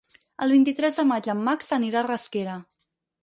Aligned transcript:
El 0.45 0.53
vint-i-tres 0.53 0.95
de 1.01 1.03
maig 1.09 1.29
en 1.35 1.43
Max 1.49 1.69
anirà 1.79 2.01
a 2.01 2.05
Rasquera. 2.09 2.57